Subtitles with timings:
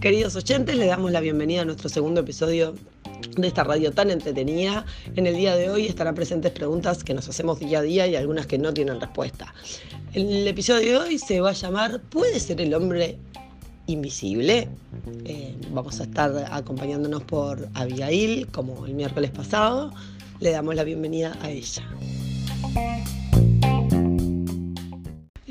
[0.00, 2.74] Queridos oyentes, le damos la bienvenida a nuestro segundo episodio
[3.36, 4.84] de esta radio tan entretenida.
[5.16, 8.14] En el día de hoy estarán presentes preguntas que nos hacemos día a día y
[8.14, 9.54] algunas que no tienen respuesta.
[10.12, 13.16] El episodio de hoy se va a llamar ¿Puede ser el hombre
[13.86, 14.68] invisible?
[15.24, 19.90] Eh, vamos a estar acompañándonos por Abigail, como el miércoles pasado.
[20.40, 21.82] Le damos la bienvenida a ella.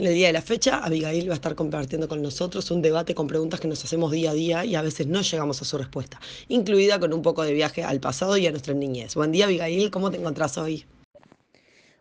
[0.04, 3.16] En el día de la fecha, Abigail va a estar compartiendo con nosotros un debate
[3.16, 5.78] con preguntas que nos hacemos día a día y a veces no llegamos a su
[5.78, 9.16] respuesta, incluida con un poco de viaje al pasado y a nuestra niñez.
[9.16, 10.84] Buen día, Abigail, ¿cómo te encontrás hoy?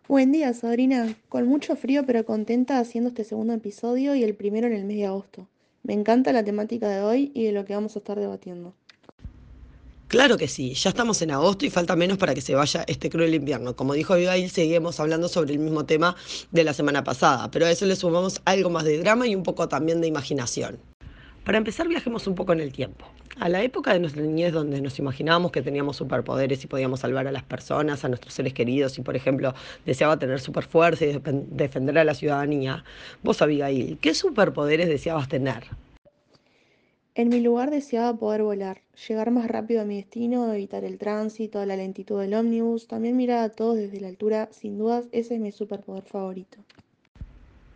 [0.08, 1.14] Buen día, Sabrina.
[1.28, 4.96] Con mucho frío pero contenta haciendo este segundo episodio y el primero en el mes
[4.96, 5.46] de agosto.
[5.84, 8.74] Me encanta la temática de hoy y de lo que vamos a estar debatiendo.
[10.12, 13.08] Claro que sí, ya estamos en agosto y falta menos para que se vaya este
[13.08, 13.74] cruel invierno.
[13.74, 16.16] Como dijo Abigail, seguimos hablando sobre el mismo tema
[16.50, 19.42] de la semana pasada, pero a eso le sumamos algo más de drama y un
[19.42, 20.78] poco también de imaginación.
[21.46, 23.06] Para empezar, viajemos un poco en el tiempo.
[23.40, 27.26] A la época de nuestra niñez donde nos imaginábamos que teníamos superpoderes y podíamos salvar
[27.26, 29.54] a las personas, a nuestros seres queridos y, por ejemplo,
[29.86, 32.84] deseaba tener superfuerza y defender a la ciudadanía,
[33.22, 35.64] vos, Abigail, ¿qué superpoderes deseabas tener?
[37.14, 41.64] En mi lugar deseaba poder volar, llegar más rápido a mi destino, evitar el tránsito,
[41.66, 45.40] la lentitud del ómnibus, también mirar a todos desde la altura, sin dudas ese es
[45.40, 46.56] mi superpoder favorito.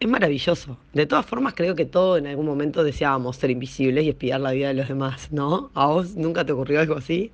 [0.01, 0.79] Es maravilloso.
[0.95, 4.53] De todas formas, creo que todos en algún momento deseábamos ser invisibles y espiar la
[4.53, 5.71] vida de los demás, ¿no?
[5.75, 7.31] ¿A vos nunca te ocurrió algo así?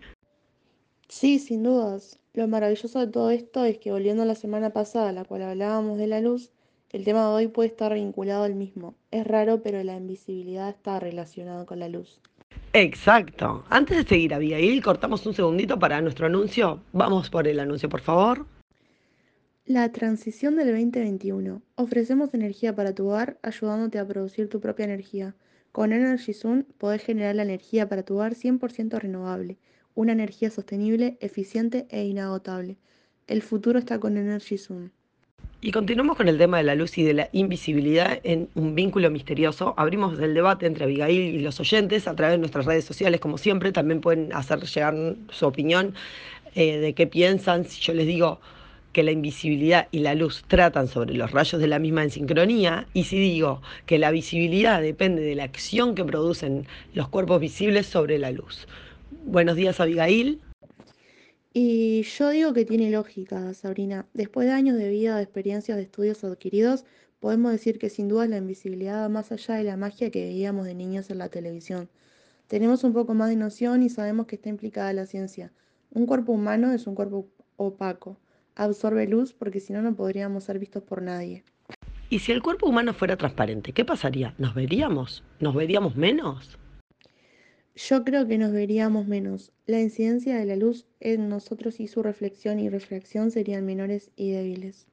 [1.07, 2.19] Sí, sin dudas.
[2.35, 5.99] Lo maravilloso de todo esto es que volviendo a la semana pasada, la cual hablábamos
[5.99, 6.51] de la luz,
[6.93, 8.95] el tema de hoy puede estar vinculado al mismo.
[9.11, 12.21] Es raro, pero la invisibilidad está relacionada con la luz.
[12.75, 13.65] Exacto.
[13.71, 16.83] Antes de seguir, Abigail, cortamos un segundito para nuestro anuncio.
[16.93, 18.47] Vamos por el anuncio, por favor.
[19.65, 21.63] La transición del 2021.
[21.77, 25.35] Ofrecemos energía para tu hogar, ayudándote a producir tu propia energía.
[25.71, 29.57] Con Energy Zoom podés generar la energía para tu hogar 100% renovable,
[29.95, 32.77] una energía sostenible, eficiente e inagotable.
[33.27, 34.91] El futuro está con Energy Zoom.
[35.65, 39.11] Y continuamos con el tema de la luz y de la invisibilidad en un vínculo
[39.11, 39.75] misterioso.
[39.77, 43.39] Abrimos el debate entre Abigail y los oyentes a través de nuestras redes sociales, como
[43.39, 43.71] siempre.
[43.71, 45.95] También pueden hacer llegar su opinión
[46.57, 47.65] eh, de qué piensan.
[47.65, 48.41] Si yo les digo
[48.93, 52.89] que la invisibilidad y la luz tratan sobre los rayos de la misma en sincronía,
[52.93, 57.87] y si digo que la visibilidad depende de la acción que producen los cuerpos visibles
[57.87, 58.67] sobre la luz.
[59.27, 60.41] Buenos días, Abigail.
[61.55, 64.07] Y yo digo que tiene lógica, Sabrina.
[64.15, 66.87] Después de años de vida, de experiencias, de estudios adquiridos,
[67.21, 70.65] podemos decir que sin duda la invisibilidad va más allá de la magia que veíamos
[70.65, 71.91] de niños en la televisión.
[72.47, 75.53] Tenemos un poco más de noción y sabemos que está implicada la ciencia.
[75.91, 78.19] Un cuerpo humano es un cuerpo opaco.
[78.55, 81.45] Absorbe luz porque si no, no podríamos ser vistos por nadie.
[82.09, 84.35] ¿Y si el cuerpo humano fuera transparente, qué pasaría?
[84.39, 85.23] ¿Nos veríamos?
[85.39, 86.59] ¿Nos veríamos menos?
[87.75, 89.51] Yo creo que nos veríamos menos.
[89.67, 94.33] La incidencia de la luz en nosotros y su reflexión y refracción serían menores y
[94.33, 94.87] débiles.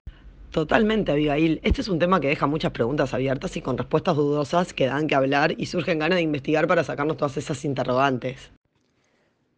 [0.52, 1.60] Totalmente, Abigail.
[1.62, 5.08] Este es un tema que deja muchas preguntas abiertas y con respuestas dudosas que dan
[5.08, 8.52] que hablar y surgen ganas de investigar para sacarnos todas esas interrogantes.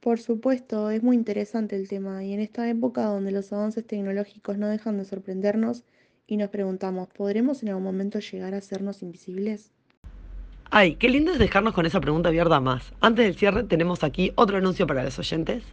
[0.02, 4.58] Por supuesto, es muy interesante el tema y en esta época donde los avances tecnológicos
[4.58, 5.84] no dejan de sorprendernos
[6.26, 9.72] y nos preguntamos, ¿podremos en algún momento llegar a hacernos invisibles?
[10.74, 12.94] Ay, qué lindo es dejarnos con esa pregunta abierta más.
[13.02, 15.66] Antes del cierre tenemos aquí otro anuncio para los oyentes.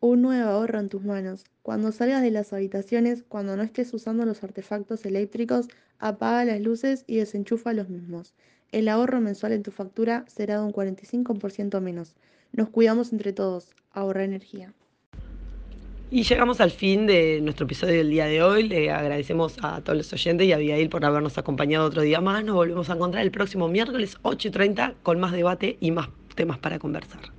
[0.00, 1.46] Un nuevo ahorro en tus manos.
[1.62, 7.04] Cuando salgas de las habitaciones, cuando no estés usando los artefactos eléctricos, apaga las luces
[7.06, 8.34] y desenchufa los mismos.
[8.70, 12.16] El ahorro mensual en tu factura será de un 45% menos.
[12.52, 13.70] Nos cuidamos entre todos.
[13.92, 14.74] Ahorra energía.
[16.12, 18.68] Y llegamos al fin de nuestro episodio del día de hoy.
[18.68, 22.42] Le agradecemos a todos los oyentes y a Abigail por habernos acompañado otro día más.
[22.42, 26.80] Nos volvemos a encontrar el próximo miércoles 8.30 con más debate y más temas para
[26.80, 27.30] conversar.